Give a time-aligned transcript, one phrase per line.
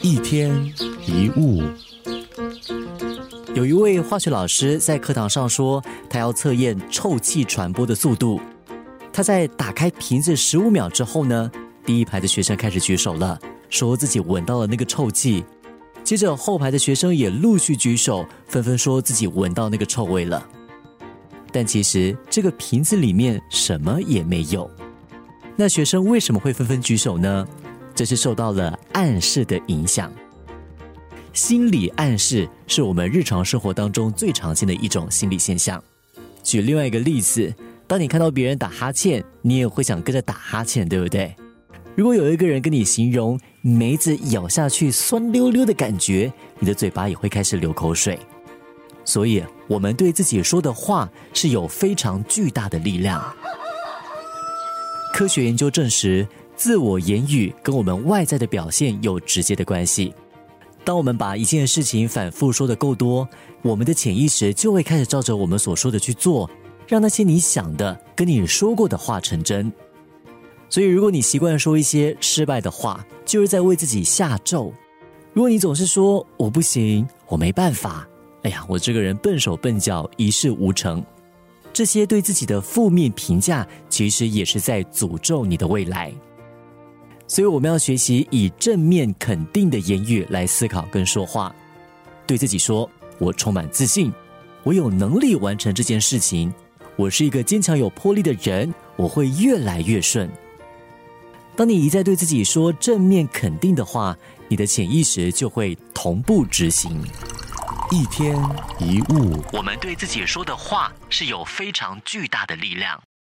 [0.00, 0.50] 一天
[1.06, 1.62] 一物，
[3.54, 8.40] 有一位化学老师在课堂上说，他要测验臭气传播的速度。
[9.12, 11.50] 他在打开瓶子十五秒之后呢，
[11.84, 13.38] 第一排的学生开始举手了，
[13.68, 15.44] 说自己闻到了那个臭气。
[16.04, 20.46] 接着后排的学生也陆续举手，纷纷说自己闻到那个臭味了。
[21.52, 24.70] 但其实这个瓶子里面什么也没有。
[25.56, 27.46] 那学生为什么会纷纷举手呢？
[27.98, 30.08] 这是受到了暗示的影响。
[31.32, 35.82] 心理暗示是我们日常生活当中最常见的一种心理现象。
[36.44, 37.52] 举另外一个例子，
[37.88, 41.34] 当你看到别人打哈欠，你也会想跟着打哈欠，对不对？
[41.96, 48.16] 如果有一个人跟你形容梅子咬下去酸溜溜的感觉，你的嘴巴也会开始流口水。
[49.04, 53.34] 所以，我们对自己说的话是有非常巨大的力量。
[55.12, 56.24] 科学研究证实，
[56.58, 60.12] 自我言语跟我们外在的表现有直接的关系。
[60.84, 63.26] 当我们把一件事情反复说的够多，
[63.62, 66.50] 我们的潜意识就会开始照着我们所说的去做，
[66.88, 69.72] 让那些你想的、跟你说过的话成真。
[70.68, 74.74] 所以，如果你习惯说一些失败的话，就是在为自己下咒。
[75.32, 78.04] 如果你总是说“我不行，我没办法”，
[78.42, 81.04] 哎呀，我这个人笨手笨脚，一事无成。
[81.72, 86.12] 这些对自己的负面评价，其实也是在诅咒你的未来。
[87.28, 91.54] 所以，我们要学习以正面肯定的言语来思考跟说话，
[92.26, 94.10] 对自己说：“我充满自信，
[94.64, 96.52] 我有能力完成这件事情，
[96.96, 100.28] 我是一个坚强有魄力的人，我会越来越顺。”
[101.54, 104.16] 当你一再对自己说正面肯定的话，
[104.48, 107.04] 你的潜意识就会同步执行。
[107.90, 108.36] 一天
[108.78, 113.02] 一物，我们对自己说的话是有非常巨大的力量。